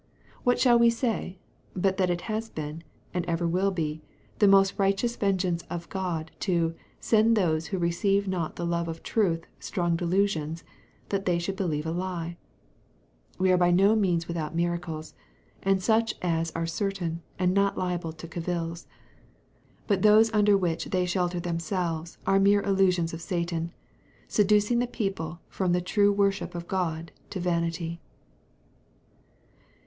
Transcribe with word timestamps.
What 0.43 0.59
shall 0.59 0.79
we 0.79 0.89
say, 0.89 1.37
but 1.75 1.97
that 1.97 2.09
it 2.09 2.21
has 2.21 2.49
been, 2.49 2.83
and 3.13 3.23
ever 3.27 3.47
will 3.47 3.69
be, 3.69 4.01
the 4.39 4.47
most 4.47 4.79
righteous 4.79 5.15
vengeance 5.15 5.61
of 5.69 5.89
God 5.89 6.31
to 6.39 6.73
"send 6.99 7.35
those 7.37 7.67
who 7.67 7.77
receive 7.77 8.27
not 8.27 8.55
the 8.55 8.65
love 8.65 8.87
of 8.87 8.95
the 8.97 9.03
truth 9.03 9.45
strong 9.59 9.95
delusions, 9.95 10.63
that 11.09 11.25
they 11.27 11.37
should 11.37 11.55
believe 11.55 11.85
a 11.85 11.91
lie?" 11.91 12.35
We 13.37 13.51
are 13.51 13.59
by 13.59 13.69
no 13.69 13.95
means 13.95 14.27
without 14.27 14.55
miracles, 14.55 15.13
and 15.61 15.83
such 15.83 16.15
as 16.23 16.49
are 16.55 16.65
certain, 16.65 17.21
and 17.37 17.53
not 17.53 17.77
liable 17.77 18.11
to 18.13 18.27
cavils. 18.27 18.87
But 19.85 20.01
those 20.01 20.33
under 20.33 20.57
which 20.57 20.85
they 20.85 21.05
shelter 21.05 21.39
themselves 21.39 22.17
are 22.25 22.39
mere 22.39 22.63
illusions 22.63 23.13
of 23.13 23.21
Satan, 23.21 23.71
seducing 24.27 24.79
the 24.79 24.87
people 24.87 25.41
from 25.47 25.73
the 25.73 25.79
true 25.81 26.11
worship 26.11 26.55
of 26.55 26.67
God 26.67 27.11
to 27.29 27.39
vanity. 27.39 28.01